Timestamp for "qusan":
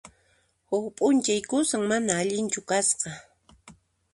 1.49-1.83